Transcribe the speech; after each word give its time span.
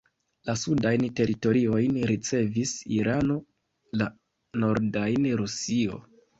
La 0.47 0.53
sudajn 0.61 1.03
teritoriojn 1.19 1.99
ricevis 2.13 2.73
Irano, 2.97 3.39
la 4.03 4.11
nordajn 4.67 5.33
Rusio. 5.47 6.05